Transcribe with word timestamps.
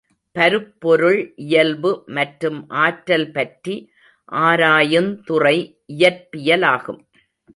பருப்பொருள் 0.35 1.33
இயல்பு 1.35 1.91
மற்றும் 2.07 2.59
ஆற்றல் 2.69 3.31
பற்றி 3.31 3.75
ஆராயுந்துறை 4.31 5.57
இயற்பியலாகும். 5.93 7.01